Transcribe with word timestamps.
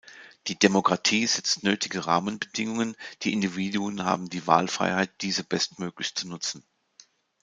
Die 0.47 0.57
Demokratie 0.57 1.27
setzt 1.27 1.61
nötige 1.61 2.07
Rahmenbedingungen, 2.07 2.95
die 3.21 3.33
Individuen 3.33 4.03
haben 4.03 4.31
die 4.31 4.47
Wahlfreiheit, 4.47 5.11
diese 5.21 5.43
bestmöglich 5.43 6.15
zu 6.15 6.27
nutzen. 6.27 6.63